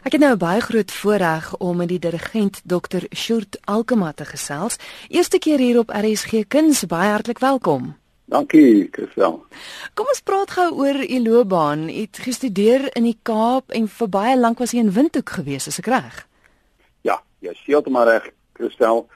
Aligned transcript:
Ek 0.00 0.12
het 0.12 0.20
nou 0.20 0.32
'n 0.32 0.38
baie 0.38 0.60
groot 0.60 0.92
voorreg 0.92 1.56
om 1.56 1.76
met 1.76 1.88
die 1.88 1.98
dirigent 1.98 2.60
Dr. 2.64 3.04
Shurt 3.14 3.58
Alkema 3.64 4.12
te 4.12 4.24
gesels. 4.24 4.76
Eerste 5.08 5.38
keer 5.38 5.58
hier 5.58 5.78
op 5.78 5.90
RSG 5.90 6.46
Kuns, 6.48 6.86
baie 6.86 7.10
hartlik 7.10 7.38
welkom. 7.38 7.96
Dankie, 8.24 8.88
Christel. 8.90 9.44
Kom 9.94 10.06
ons 10.06 10.20
praat 10.20 10.50
gou 10.50 10.72
oor 10.72 11.10
u 11.10 11.22
loopbaan. 11.22 11.88
U 11.88 12.00
het 12.00 12.18
gestudeer 12.18 12.96
in 12.96 13.02
die 13.02 13.18
Kaap 13.22 13.70
en 13.70 13.88
vir 13.88 14.08
baie 14.08 14.38
lank 14.38 14.58
was 14.58 14.72
u 14.72 14.78
in 14.78 14.92
Windhoek 14.92 15.28
gewees, 15.28 15.66
is 15.66 15.78
ek 15.78 15.86
reg? 15.86 16.26
Ja, 17.00 17.22
jy 17.38 17.52
sê 17.52 17.64
heeltemal 17.64 18.04
reg, 18.04 18.30
Christel. 18.52 19.08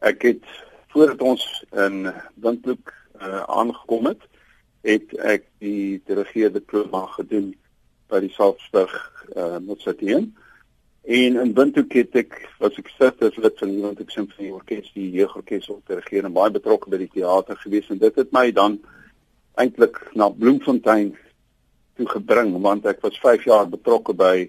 Ek 0.00 0.22
het 0.22 0.44
voordat 0.88 1.20
ons 1.20 1.64
in 1.72 2.12
Windhoek 2.34 2.92
uh, 3.20 3.42
aangekom 3.42 4.06
het, 4.06 4.20
het 4.80 5.16
ek 5.18 5.44
die 5.58 6.02
dirigeerde 6.06 6.58
diploma 6.58 7.06
gedoen 7.06 7.54
by 8.08 8.20
die 8.20 8.32
Salzburg 8.34 8.94
uh, 9.36 9.58
Museum. 9.64 10.32
En 11.04 11.36
in 11.36 11.52
Windhoek 11.54 11.92
het 11.92 12.14
ek 12.16 12.36
was 12.62 12.78
ek 12.80 12.88
stigter 12.94 13.34
lid 13.36 13.58
van 13.60 13.72
die 13.72 13.82
Windhoek 13.82 14.12
Symfonie 14.12 14.54
Orkees, 14.56 14.88
die 14.96 15.10
jeugorkes 15.12 15.68
op 15.68 15.82
te 15.84 15.98
regeer 15.98 16.24
en 16.24 16.32
baie 16.32 16.52
betrokke 16.54 16.88
by 16.92 17.02
die 17.02 17.10
teater 17.12 17.58
gewees 17.60 17.90
en 17.92 18.00
dit 18.00 18.16
het 18.16 18.32
my 18.32 18.46
dan 18.56 18.78
eintlik 19.60 20.00
na 20.16 20.30
Bloemfontein 20.32 21.12
toe 21.98 22.08
gebring 22.08 22.54
want 22.64 22.88
ek 22.88 23.04
was 23.04 23.20
5 23.20 23.44
jaar 23.50 23.68
betrokke 23.68 24.16
by 24.16 24.48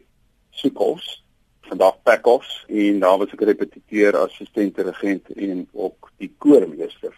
Sukos 0.55 1.25
vandag 1.67 1.99
Packoffs 2.07 2.63
en 2.71 2.99
daar 3.03 3.19
was 3.19 3.33
ek 3.35 3.43
repetiteur 3.51 4.15
assistent 4.23 4.79
dirigent 4.79 5.31
en 5.35 5.65
ook 5.73 6.11
die 6.23 6.31
koormeester. 6.39 7.13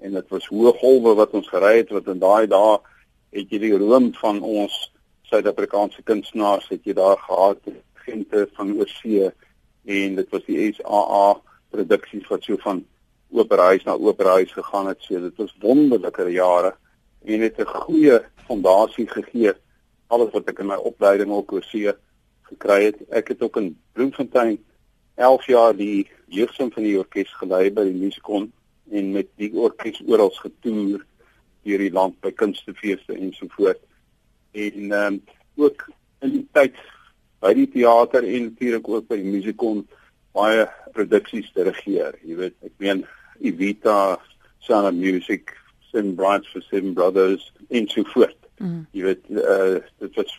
En 0.00 0.14
dit 0.16 0.28
was 0.32 0.46
hoë 0.48 0.72
golwe 0.80 1.14
wat 1.18 1.34
ons 1.36 1.48
gery 1.52 1.82
het 1.82 1.92
wat 1.92 2.08
in 2.08 2.22
daai 2.22 2.46
dae 2.48 2.78
het 3.36 3.52
jy 3.52 3.60
die 3.60 3.76
roem 3.76 4.12
van 4.16 4.40
ons 4.40 4.76
Suid-Afrikaanse 5.28 6.02
kunstenaars 6.08 6.68
het 6.72 6.84
jy 6.88 6.94
daar 6.96 7.18
gehad, 7.20 7.60
gente 8.06 8.46
van 8.56 8.72
oorsee 8.78 9.30
en 9.84 10.14
dit 10.16 10.30
was 10.32 10.44
die 10.46 10.72
SAA 10.72 11.40
produksies 11.72 12.28
wat 12.32 12.44
so 12.44 12.56
van 12.64 12.84
operahuis 13.30 13.84
na 13.84 13.92
operahuis 13.92 14.52
gegaan 14.52 14.88
het. 14.88 15.02
So 15.04 15.20
dit 15.20 15.36
was 15.36 15.56
wonderlike 15.60 16.30
jare 16.32 16.74
en 17.24 17.40
het 17.40 17.58
'n 17.60 17.66
goeie 17.66 18.20
fondasie 18.46 19.08
gegee 19.08 19.52
alles 20.06 20.30
wat 20.32 20.48
ek 20.48 20.58
in 20.58 20.66
my 20.66 20.78
opleiding 20.90 21.30
ook 21.30 21.52
oorsee 21.52 21.92
gekry 22.48 22.84
het. 22.84 22.96
Ek 23.10 23.28
het 23.28 23.42
ook 23.42 23.56
in 23.56 23.76
Bloemfontein 23.92 24.58
11 25.14 25.46
jaar 25.46 25.76
die 25.76 26.08
jeugsimfonie 26.26 26.98
orkes 26.98 27.32
gelei 27.40 27.70
by 27.70 27.84
die 27.84 27.98
Musikon 28.00 28.52
en 28.90 29.12
met 29.12 29.28
die 29.36 29.52
orkes 29.52 30.00
oral 30.06 30.30
getoer 30.30 31.04
deur 31.62 31.78
die 31.78 31.92
land 31.92 32.20
by 32.20 32.32
kunstefeeste 32.32 33.12
en 33.12 33.32
so 33.32 33.46
voort 33.56 33.80
en 34.58 34.92
ehm 34.92 35.18
um, 35.18 35.20
ook 35.58 35.88
in 36.22 36.34
die 36.36 36.46
tyd 36.54 36.76
by 37.42 37.52
die 37.54 37.68
teater 37.70 38.26
en 38.26 38.50
natuurlik 38.50 38.88
ook 38.88 39.06
by 39.10 39.18
die 39.20 39.30
musikon 39.30 39.84
baie 40.36 40.66
produksies 40.94 41.48
te 41.54 41.66
regeer. 41.66 42.18
Jy 42.26 42.36
weet, 42.38 42.56
ek 42.66 42.74
meen 42.82 43.04
Evita, 43.38 44.18
Sound 44.66 44.90
of 44.90 44.94
Music, 44.94 45.54
Seven 45.90 46.14
Brides 46.18 46.50
for 46.52 46.62
Seven 46.68 46.94
Brothers 46.94 47.48
en 47.70 47.88
so 47.90 48.04
voort. 48.12 48.38
Mm. 48.58 48.84
Jy 48.94 49.06
weet, 49.06 49.24
uh, 49.30 49.78
dit 50.02 50.18
was 50.18 50.34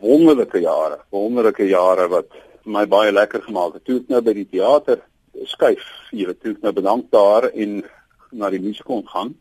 wonderlike 0.00 0.60
jare, 0.64 1.00
wonderlike 1.12 1.68
jare 1.68 2.08
wat 2.12 2.32
my 2.64 2.86
baie 2.88 3.12
lekker 3.12 3.44
gemaak 3.44 3.78
het. 3.78 3.84
Toe 3.88 4.00
ek 4.00 4.12
nou 4.12 4.20
by 4.24 4.36
die 4.36 4.48
teater 4.48 5.00
skuif, 5.48 5.84
jy 6.12 6.28
weet, 6.28 6.40
toe 6.40 6.54
ek 6.56 6.64
nou 6.64 6.74
bedank 6.76 7.08
daar 7.12 7.48
en 7.50 7.80
na 8.30 8.50
die 8.52 8.62
musikon 8.62 9.04
gaan 9.10 9.34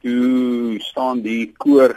toe 0.00 0.80
staan 0.80 1.20
die 1.20 1.52
koor 1.60 1.92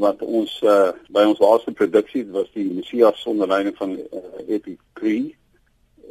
wat 0.00 0.20
ons 0.22 0.58
uh, 0.64 0.92
by 1.12 1.24
ons 1.24 1.40
laaste 1.40 1.72
produksie 1.72 2.26
was 2.34 2.50
die 2.52 2.66
Messias 2.68 3.22
sonder 3.24 3.48
leiding 3.48 3.76
van 3.78 3.96
uh, 3.96 4.22
Epic 4.46 4.78
Cree. 4.98 5.32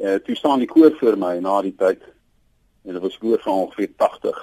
Uh, 0.00 0.18
toe 0.26 0.34
staan 0.36 0.62
die 0.62 0.70
koor 0.70 0.94
voor 0.98 1.18
my 1.18 1.36
na 1.42 1.60
die 1.62 1.74
tyd 1.78 2.02
en 2.86 2.98
dit 2.98 3.02
was 3.02 3.18
koor 3.22 3.40
van 3.44 3.66
ongeveer 3.66 3.94
80 3.96 4.42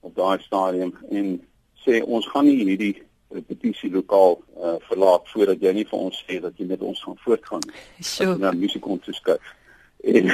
op 0.00 0.14
daai 0.16 0.38
stadium 0.44 0.92
en 1.10 1.34
sê 1.86 2.02
ons 2.04 2.28
gaan 2.32 2.48
nie 2.48 2.60
hierdie 2.64 2.94
repetisie 3.34 3.90
lokaal 3.90 4.36
uh, 4.36 4.76
verlaat 4.86 5.28
voordat 5.32 5.62
jy 5.64 5.72
nie 5.80 5.88
vir 5.88 5.98
ons 5.98 6.22
sê 6.28 6.38
dat 6.44 6.56
jy 6.60 6.68
met 6.68 6.84
ons 6.84 7.00
gaan 7.02 7.18
voortgaan. 7.24 7.64
So 8.00 8.36
na 8.38 8.52
musiek 8.54 8.86
om 8.86 9.00
te 9.02 9.16
skuif. 9.16 9.54
En 10.06 10.28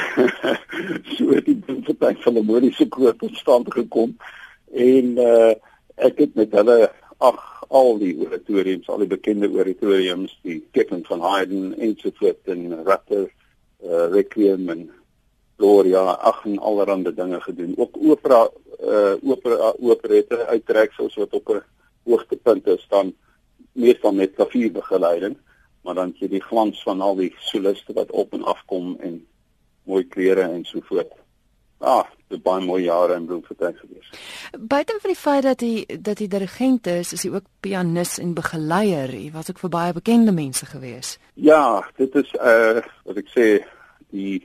so 1.15 1.31
het 1.31 1.47
die 1.47 1.94
party 1.94 2.19
van 2.27 2.41
die 2.41 2.47
modiese 2.47 2.88
koor 2.91 3.15
tot 3.16 3.38
stand 3.38 3.71
gekom 3.72 4.16
en 4.72 5.15
uh 5.22 5.53
ek 5.97 6.19
het 6.19 6.34
met 6.34 6.53
hulle 6.53 6.91
ag 7.19 7.41
al 7.72 7.98
die 7.98 8.12
oratoriums, 8.20 8.88
al 8.88 9.04
die 9.04 9.10
bekende 9.10 9.48
oratoriums, 9.48 10.34
die 10.42 10.60
Kipling 10.76 11.06
van 11.06 11.22
Haydn 11.25 11.72
en 11.78 11.94
so 12.00 12.12
voort 12.19 12.50
en 12.53 12.84
Rutter, 12.84 13.28
uh, 13.84 14.06
Requiem 14.12 14.69
en 14.69 14.91
Gloria, 15.56 16.03
ag 16.20 16.42
en 16.44 16.58
allerlei 16.58 17.14
dinge 17.14 17.41
gedoen. 17.41 17.75
Ook 17.78 17.97
opera 17.97 18.48
uh 18.82 19.14
opera 19.22 19.72
operette 19.78 20.47
uittreksels 20.50 21.14
wat 21.14 21.34
op 21.38 21.48
'n 21.48 21.62
hoogtepunt 22.04 22.66
staan 22.76 23.14
meestal 23.72 24.12
met 24.12 24.34
klavierbegeleiding, 24.34 25.36
maar 25.82 25.94
dan 25.94 26.14
jy 26.19 26.28
die 26.28 26.42
glans 26.42 26.82
van 26.82 27.00
al 27.00 27.16
die 27.16 27.34
soliste 27.38 27.92
wat 27.92 28.10
op 28.10 28.32
en 28.32 28.42
af 28.42 28.62
kom 28.66 28.97
en 29.00 29.26
mooi 29.84 30.04
klere 30.09 30.41
en 30.41 30.64
so 30.64 30.80
voort. 30.80 31.12
Ah, 31.78 32.06
dit 32.16 32.22
baie 32.41 32.65
mooi 32.65 32.84
jare 32.84 33.15
in 33.15 33.26
Bloemfontein 33.26 33.75
gewees. 33.76 34.09
Buiten 34.59 35.00
van 35.00 35.10
die 35.10 35.19
feit 35.19 35.43
dat 35.43 35.60
hy 35.60 35.98
dat 36.00 36.19
hy 36.19 36.28
dirigent 36.28 36.87
is, 36.87 37.12
is 37.12 37.26
hy 37.26 37.32
ook 37.34 37.48
pianis 37.60 38.19
en 38.19 38.34
begeleier. 38.34 39.12
Hy 39.12 39.31
was 39.34 39.50
ook 39.50 39.60
vir 39.62 39.72
baie 39.72 39.93
bekende 39.93 40.32
mense 40.32 40.66
gewees. 40.66 41.19
Ja, 41.34 41.82
dit 41.97 42.15
is 42.15 42.32
uh 42.38 42.81
wat 43.04 43.21
ek 43.21 43.31
sê 43.34 43.47
die 44.10 44.41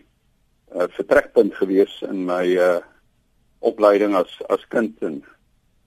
uh 0.75 0.89
vertrekpunt 0.97 1.55
gewees 1.55 2.01
in 2.07 2.25
my 2.25 2.43
uh 2.57 2.79
opleiding 3.59 4.15
as 4.15 4.31
as 4.49 4.65
kind 4.69 4.97
en 5.01 5.21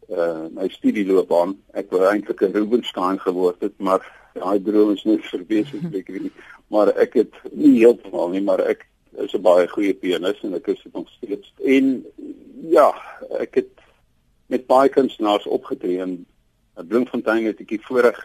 uh 0.09 0.47
my 0.55 0.69
studieloopbaan. 0.69 1.57
Ek 1.75 1.91
wou 1.91 2.05
eintlik 2.09 2.43
'n 2.43 2.55
Rubinstein 2.55 3.21
geword 3.21 3.61
het, 3.61 3.77
maar 3.79 4.01
daai 4.35 4.63
droom 4.63 4.95
is 4.95 5.05
nie 5.05 5.19
verwesenlik 5.33 6.09
nie. 6.09 6.33
Maar 6.71 6.95
ek 7.03 7.15
het 7.15 7.35
nie 7.53 7.79
heeltemal 7.81 8.31
nie, 8.31 8.43
maar 8.43 8.63
ek 8.63 8.87
is 9.19 9.35
'n 9.35 9.43
baie 9.43 9.69
goeie 9.69 9.95
pianis 9.95 10.41
en 10.43 10.55
ek 10.55 10.67
is 10.67 10.83
dit 10.83 10.93
nog 10.93 11.09
steeds. 11.09 11.53
En 11.65 12.07
ja, 12.71 12.95
ek 13.39 13.55
het 13.55 13.75
met 14.47 14.67
baie 14.67 14.89
kunstenaars 14.89 15.47
opgetree 15.47 15.99
in 15.99 16.27
Bloemfontein 16.75 17.45
het 17.45 17.61
ek 17.61 17.69
die 17.69 17.83
voorreg 17.85 18.19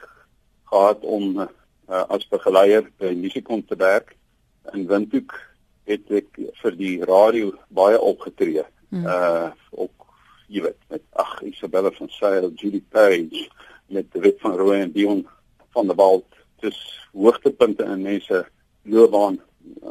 gehad 0.69 1.03
om 1.03 1.39
uh, 1.39 1.47
as 2.09 2.27
begeleier 2.27 2.87
by 2.97 3.13
Musikon 3.17 3.65
te 3.65 3.75
werk. 3.75 4.15
In 4.73 4.87
Windhoek 4.87 5.33
het 5.85 6.09
ek 6.09 6.39
vir 6.61 6.77
die 6.79 6.95
radio 7.05 7.53
baie 7.69 7.99
opgetree. 8.01 8.65
Mm. 8.89 9.05
Uh 9.05 9.51
ook 9.71 10.07
jy 10.47 10.61
weet 10.61 10.81
met 10.93 11.03
ag 11.17 11.41
Isabella 11.45 11.91
van 11.91 12.09
Sail, 12.09 12.51
Judy 12.53 12.81
Page 12.89 13.47
met 13.93 14.11
David 14.13 14.39
van 14.41 14.57
Rooi 14.57 14.81
en 14.81 14.91
Dion 14.91 15.25
van 15.73 15.87
der 15.87 15.97
Walt. 15.97 16.27
Dis 16.61 16.77
hoogtepunte 17.13 17.85
in 17.85 18.05
mense 18.05 18.45
loopbaan 18.83 19.39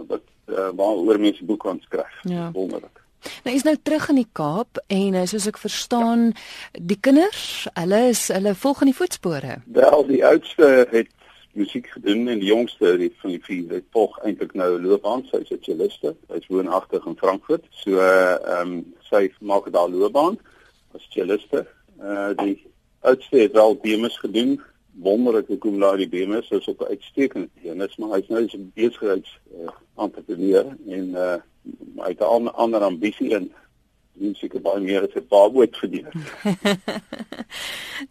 wat 0.09 0.23
uh, 0.47 0.69
waaroor 0.77 1.21
mense 1.21 1.45
boeke 1.45 1.69
kan 1.69 1.81
skryf. 1.81 2.21
Ja. 2.23 2.51
Wonderlik. 2.53 3.03
Nou 3.45 3.57
is 3.57 3.65
nou 3.65 3.77
terug 3.83 4.09
in 4.09 4.21
die 4.21 4.29
Kaap 4.33 4.81
en 4.87 5.15
eh, 5.17 5.27
soos 5.29 5.47
ek 5.49 5.59
verstaan, 5.61 6.33
die 6.73 6.99
kinders, 7.01 7.67
hulle 7.79 8.01
is 8.11 8.27
hulle 8.35 8.55
volg 8.55 8.83
in 8.85 8.91
die 8.93 8.97
voetspore. 8.99 9.61
Wel, 9.79 10.07
die 10.11 10.25
oudste 10.27 10.71
het 10.91 11.13
musiek 11.55 11.87
gedoen 11.95 12.29
en 12.29 12.43
die 12.43 12.51
jongste, 12.51 12.97
die 12.99 13.13
van 13.23 13.31
die 13.31 13.41
vier, 13.47 13.77
het 13.79 13.87
volg 13.95 14.17
eintlik 14.27 14.53
nou 14.59 14.75
loopbaan, 14.83 15.25
sy 15.31 15.41
is 15.45 15.53
'n 15.55 15.63
celliste. 15.63 16.15
Hy's 16.33 16.51
woonagtig 16.51 17.07
in 17.07 17.17
Frankfurt. 17.17 17.65
So 17.71 18.01
ehm 18.01 18.61
um, 18.61 18.95
sy 19.11 19.31
maak 19.41 19.71
daar 19.73 19.89
loopbaan 19.89 20.39
as 20.95 21.07
celliste. 21.11 21.67
Uh 22.03 22.35
die 22.43 22.59
oudste 23.01 23.39
het 23.39 23.53
wel 23.53 23.79
bemes 23.83 24.19
gedoen 24.19 24.61
wonderlike 24.95 25.59
cum 25.59 25.79
laude 25.79 26.09
BMS 26.09 26.51
is 26.51 26.69
op 26.69 26.81
'n 26.81 26.85
uitstekende 26.85 27.49
pianis, 27.61 27.97
maar 27.97 28.09
hy's 28.09 28.29
nou 28.29 28.49
so 28.49 28.59
besigheids 28.75 29.39
uh, 29.61 29.71
entrepreneur 29.97 30.77
en 30.87 31.09
uh, 31.15 31.37
hy 32.05 32.09
het 32.13 32.21
'n 32.21 32.49
ander 32.49 32.81
ambisie 32.81 33.31
in 33.31 33.53
doen 34.15 34.35
seker 34.39 34.63
baie 34.63 34.81
meer 34.81 35.03
as 35.03 35.15
'n 35.19 35.27
paar 35.27 35.51
woord 35.51 35.77
verdien. 35.77 36.07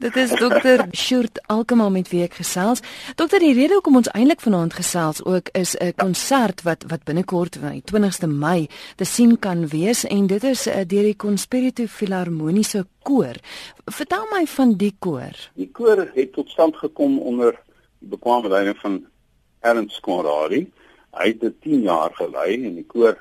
Dit 0.04 0.16
is 0.16 0.32
dokter 0.40 0.88
Shurt 0.92 1.40
Alkema 1.48 1.90
met 1.90 2.10
wie 2.10 2.24
ek 2.24 2.34
gesels. 2.34 2.82
Dokter, 3.16 3.40
die 3.40 3.54
rede 3.54 3.74
hoekom 3.74 3.96
ons 3.96 4.12
eintlik 4.12 4.42
vanaand 4.42 4.74
gesels 4.74 5.24
ook 5.24 5.50
is 5.54 5.76
'n 5.76 5.94
konsert 5.96 6.64
wat 6.64 6.84
wat 6.88 7.04
binnekort 7.04 7.56
op 7.56 7.70
die 7.72 7.84
20ste 7.92 8.28
Mei 8.28 8.68
te 8.96 9.06
sien 9.06 9.40
kan 9.40 9.68
wees 9.68 10.04
en 10.04 10.28
dit 10.28 10.44
is 10.44 10.68
uh, 10.68 10.84
deur 10.88 11.08
die 11.08 11.16
Conspiritu 11.16 11.88
Filharmoniese 11.88 12.86
Koor. 13.04 13.36
Vertel 13.86 14.28
my 14.32 14.46
van 14.46 14.76
die 14.76 14.96
koor. 15.00 15.36
Die 15.56 15.72
koor 15.72 16.12
het 16.14 16.34
tot 16.34 16.50
stand 16.50 16.76
gekom 16.76 17.20
onder 17.20 17.60
die 18.00 18.10
bekwame 18.10 18.50
leiding 18.50 18.78
van 18.78 19.06
Ernst 19.60 20.00
Conradi. 20.00 20.72
Hy 21.14 21.28
het 21.32 21.42
dit 21.42 21.62
10 21.62 21.88
jaar 21.90 22.14
gelei 22.18 22.54
en 22.56 22.76
die 22.80 22.88
koor 22.90 23.18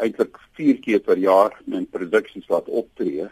eintlik 0.00 0.38
4 0.58 0.80
keer 0.84 1.00
per 1.04 1.18
jaar 1.20 1.56
in 1.66 1.86
produksies 1.90 2.48
wat 2.52 2.68
optree 2.68 3.28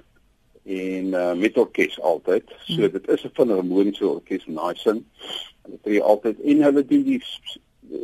en 0.69 1.15
uh, 1.17 1.33
met 1.33 1.57
orkes 1.57 1.97
altyd. 2.01 2.51
So 2.67 2.83
hmm. 2.83 2.93
dit 2.93 3.09
is 3.09 3.25
'n 3.25 3.37
filharmoniese 3.37 4.07
orkes 4.07 4.45
in 4.47 4.61
daai 4.61 4.77
sin. 4.77 5.05
Hulle 5.65 5.79
tree 5.83 6.03
altyd 6.03 6.41
en 6.41 6.63
hulle 6.63 6.85
doen 6.85 7.05
die 7.05 7.23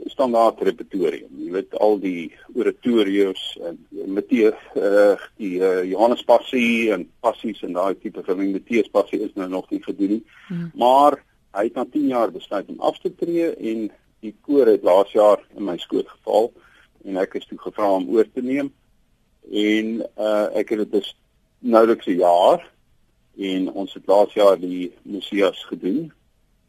standaard 0.09 0.63
repertorium. 0.65 1.29
Jy 1.45 1.51
weet 1.53 1.77
al 1.85 1.99
die 2.01 2.33
oratorios 2.55 3.43
en 3.69 3.79
Matteus 4.17 4.61
uh, 4.77 5.17
die 5.41 5.59
uh, 5.61 5.83
Johannes 5.85 6.25
Passie 6.25 6.93
en 6.95 7.05
passies 7.21 7.61
en 7.67 7.77
daai 7.77 7.95
tipe 8.01 8.25
van 8.25 8.41
ding 8.41 8.55
Matteus 8.55 8.89
Passie 8.89 9.21
is 9.21 9.35
nou 9.35 9.49
nog 9.49 9.69
nie 9.71 9.83
gedoen 9.85 10.17
nie. 10.17 10.23
Hmm. 10.49 10.71
Maar 10.81 11.19
hy 11.55 11.69
het 11.69 11.77
na 11.79 11.85
10 11.91 12.09
jaar 12.15 12.33
besluit 12.33 12.69
om 12.73 12.81
af 12.81 12.99
te 13.03 13.13
tree 13.15 13.53
en 13.53 13.91
die 14.25 14.35
koor 14.45 14.71
het 14.71 14.85
laas 14.87 15.13
jaar 15.13 15.43
in 15.57 15.67
my 15.69 15.77
skoot 15.83 16.09
geval 16.09 16.51
en 17.05 17.21
ek 17.21 17.37
is 17.41 17.49
toe 17.51 17.59
gevra 17.61 17.91
om 17.99 18.09
oor 18.17 18.27
te 18.33 18.43
neem. 18.43 18.71
En 19.53 19.89
uh, 20.01 20.47
ek 20.57 20.73
het 20.73 20.85
dit 20.87 20.93
dus 20.97 21.11
nouliks 21.61 22.09
'n 22.09 22.21
jaar 22.21 22.65
en 23.37 23.69
ons 23.73 23.93
het 23.93 24.07
laas 24.09 24.33
jaar 24.33 24.57
die 24.61 24.93
Messias 25.03 25.65
gedoen 25.69 26.13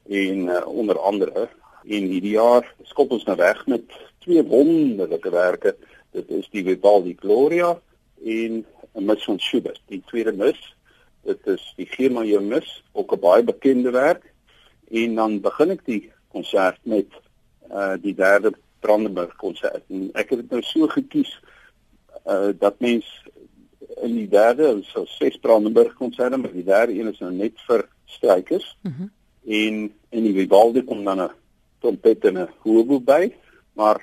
en 0.10 0.38
uh, 0.52 0.68
onder 0.68 1.00
andere. 1.00 1.48
En 1.86 2.12
hierdie 2.12 2.36
jaar 2.36 2.68
skop 2.84 3.12
ons 3.12 3.24
nou 3.24 3.38
weg 3.38 3.66
met 3.68 3.84
twee 4.25 4.44
wonderlike 4.44 5.31
werke. 5.31 5.75
Dit 6.12 6.30
is 6.30 6.50
die 6.51 6.63
Vivaldi 6.63 7.16
Gloria 7.19 7.80
en 8.24 8.66
'n 8.96 9.06
mis 9.06 9.24
van 9.24 9.40
Schubert. 9.40 9.81
Die 9.88 10.04
tweede 10.06 10.34
mis 10.34 10.75
dit 11.24 11.48
is 11.48 11.74
die 11.78 11.88
G 11.90 12.10
majeur 12.10 12.42
mis 12.42 12.84
ook 12.94 13.13
'n 13.13 13.19
baie 13.19 13.44
bekende 13.44 13.92
werk. 13.92 14.34
En 14.92 15.16
dan 15.16 15.42
begin 15.42 15.72
ek 15.72 15.86
die 15.86 16.12
konsert 16.28 16.80
met 16.84 17.08
uh 17.72 17.96
die 18.02 18.16
derde 18.16 18.54
Brandenburg 18.80 19.36
konsert 19.36 19.84
en 19.90 20.10
ek 20.14 20.30
het 20.30 20.44
dit 20.44 20.52
nou 20.52 20.62
so 20.62 20.88
gekies 20.88 21.32
uh 22.26 22.52
dat 22.60 22.80
mens 22.80 23.06
in 24.04 24.16
die 24.16 24.30
derde 24.30 24.82
so 24.84 25.06
ses 25.06 25.38
Brandenburg 25.38 25.94
konserte 25.94 26.38
maar 26.38 26.54
die 26.54 26.68
derde 26.68 26.94
een 26.94 27.12
is 27.14 27.20
nou 27.20 27.34
net 27.34 27.60
vir 27.68 27.88
strykers 28.06 28.78
mm 28.82 28.94
-hmm. 28.98 29.12
en 29.46 29.94
in 30.10 30.24
die 30.24 30.34
Vivaldi 30.34 30.84
kom 30.84 31.04
dan 31.04 31.22
'n 31.22 31.32
trompet 31.86 32.26
en 32.26 32.38
'n 32.38 32.50
hobo 32.64 33.00
by, 33.00 33.34
maar 33.74 34.02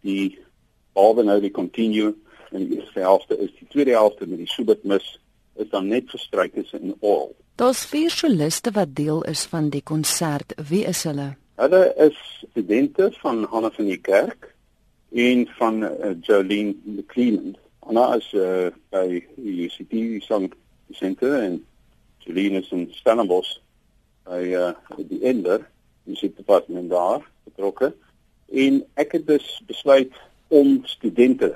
die 0.00 0.38
behalwe 0.92 1.22
nou 1.24 1.40
die 1.40 1.50
continue 1.50 2.14
en 2.50 2.66
die 2.66 2.78
eerste 2.78 3.00
helfte 3.00 3.38
is 3.38 3.52
die 3.58 3.68
tweede 3.68 3.90
helfte 3.90 4.26
met 4.26 4.38
die 4.38 4.48
Schubert 4.48 4.84
mis 4.84 5.18
is 5.54 5.68
dan 5.70 5.88
net 5.88 6.10
verstrykers 6.10 6.72
in 6.72 6.94
all. 7.00 7.32
Daar's 7.56 7.84
vier 7.84 8.10
soliste 8.10 8.70
wat 8.70 8.94
deel 8.96 9.22
is 9.22 9.44
van 9.44 9.68
die 9.68 9.82
konsert. 9.82 10.54
Wie 10.68 10.84
is 10.84 11.04
hulle? 11.04 11.36
Hulle 11.54 11.94
is 11.96 12.16
studente 12.50 13.10
van 13.20 13.44
Hanna 13.44 13.70
van 13.70 13.84
die 13.84 14.00
Kerk 14.00 14.54
en 15.12 15.46
van 15.58 15.82
uh, 15.82 16.14
Jolene 16.20 16.74
McLean. 16.84 17.56
Hanna 17.84 18.14
is 18.16 18.32
uh, 18.32 18.70
by 18.88 19.20
UCT 19.36 20.22
sang 20.24 20.52
senter 20.90 21.42
en 21.42 21.58
Jolene 22.24 22.62
is 22.62 22.70
in 22.72 22.86
Stellenbosch 22.96 23.58
by 24.24 24.40
uh, 24.56 24.72
die 24.96 25.20
Ender 25.28 25.66
musiekdepartement 26.08 26.90
daar 26.90 27.20
betrokke 27.44 27.92
en 28.52 28.80
ek 29.00 29.12
het 29.18 29.26
dus 29.26 29.48
besluit 29.68 30.12
om 30.48 30.80
studente 30.88 31.52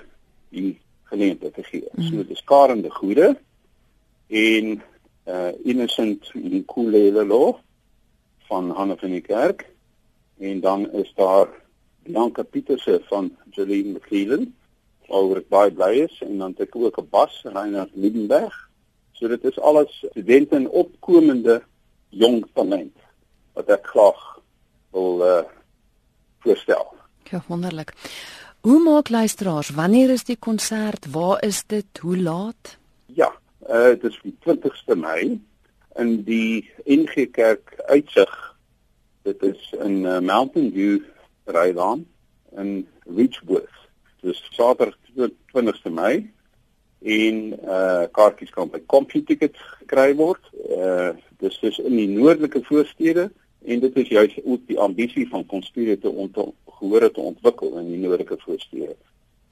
die 0.52 0.76
geleentheid 1.08 1.54
te 1.54 1.64
gee. 1.64 1.88
Mm. 1.94 2.08
So 2.08 2.26
dis 2.26 2.44
Karen 2.44 2.82
de 2.82 2.90
Goede 2.90 3.36
en 4.28 4.82
uh 5.26 5.52
Innocent 5.64 6.28
Nkulelelo 6.34 7.58
van 8.46 8.70
Hanne 8.70 8.96
van 9.00 9.10
die 9.10 9.24
Kerk 9.24 9.64
en 10.38 10.60
dan 10.60 10.90
is 10.92 11.12
daar 11.14 11.48
Bianca 12.02 12.42
Pieterse 12.42 13.00
van 13.08 13.30
Jolene 13.50 13.96
McLean 13.96 14.54
oor 15.08 15.42
baie 15.48 15.70
bly 15.70 15.92
is 16.04 16.20
en 16.20 16.38
dan 16.38 16.54
het 16.56 16.68
ek 16.68 16.76
ook 16.76 16.98
'n 16.98 17.08
bas 17.10 17.42
Reinhard 17.42 17.90
Liebenberg. 17.94 18.54
So 19.12 19.28
dit 19.28 19.44
is 19.44 19.58
alles 19.58 20.04
studente 20.10 20.56
en 20.56 20.68
opkomende 20.68 21.62
jong 22.08 22.44
talent 22.54 22.96
wat 23.54 23.68
ek 23.68 23.86
graag 23.86 24.40
wil 24.92 25.22
uh 25.24 25.44
voorstel. 26.44 26.94
Ja, 27.30 27.42
wonderlik. 27.46 27.92
Hoe 28.60 28.82
maak 28.82 29.08
luisteraars? 29.08 29.70
Wanneer 29.70 30.10
is 30.10 30.24
die 30.24 30.36
konsert? 30.36 31.10
Waar 31.10 31.42
is 31.44 31.64
dit? 31.66 31.98
Hoe 32.00 32.18
laat? 32.18 32.78
Ja, 33.06 33.32
uh 33.68 33.94
dit 33.94 34.04
is 34.04 34.20
die 34.22 34.36
20ste 34.46 34.94
Mei 34.94 35.40
in 35.96 36.22
die 36.24 36.70
NG 36.84 37.30
Kerk 37.30 37.74
uitsig. 37.86 38.55
Dit 39.26 39.42
is 39.42 39.74
in 39.82 40.04
uh, 40.04 40.18
Mountain 40.18 40.72
View 40.72 41.00
Rylaan 41.44 42.06
in 42.56 42.86
Richwood. 43.16 43.68
Dis 44.20 44.48
Saterdag 44.50 44.98
20ste 45.50 45.90
Mei 45.90 46.30
en 47.02 47.40
uh 47.64 48.04
kaartjies 48.14 48.52
kan 48.54 48.70
by 48.70 48.78
CompuTicket 48.86 49.58
gekry 49.80 50.14
word. 50.14 50.46
Uh 50.54 51.10
dis 51.42 51.58
dus 51.58 51.80
in 51.82 51.96
die 51.98 52.06
noordelike 52.08 52.62
voorstede 52.68 53.26
en 53.66 53.82
dit 53.82 53.98
is 54.04 54.12
juist 54.14 54.38
ook 54.44 54.62
die 54.70 54.78
ambisie 54.78 55.26
van 55.28 55.46
Conspire 55.46 55.98
te 55.98 56.12
gehoor 56.78 57.10
te 57.10 57.20
ontwikkel 57.20 57.78
in 57.82 57.90
die 57.90 57.98
noordelike 58.04 58.38
voorstede. 58.44 58.94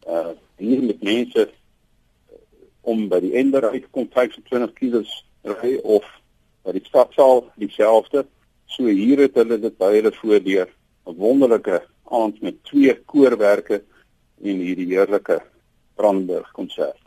Uh 0.06 0.36
hier 0.56 0.82
met 0.82 1.02
mense 1.02 1.48
uh, 1.48 2.38
om 2.80 3.08
by 3.10 3.18
die 3.26 3.34
ender 3.42 3.66
uit 3.74 3.90
kom 3.90 4.06
25 4.06 4.72
km 4.78 5.02
ry 5.58 5.74
of 5.82 6.06
by 6.62 6.78
die 6.78 6.86
stadsaal 6.86 7.48
dieselfde. 7.58 8.22
So 8.66 8.86
hier 8.86 9.20
het 9.24 9.36
hulle 9.38 9.58
dit 9.60 9.76
baie 9.78 10.12
voordeur 10.20 10.68
'n 11.06 11.16
wonderlike 11.16 11.82
aand 12.10 12.40
met 12.42 12.62
twee 12.64 12.94
koorwerke 13.04 13.82
en 14.42 14.56
hierdie 14.66 14.90
heerlike 14.92 15.40
Brandenburg 15.94 16.50
konsert. 16.52 17.03